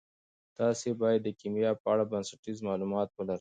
تاسي 0.57 0.89
باید 1.01 1.21
د 1.23 1.29
کیمیا 1.39 1.71
په 1.81 1.87
اړه 1.93 2.03
بنسټیز 2.11 2.57
معلومات 2.67 3.09
ولرئ. 3.13 3.29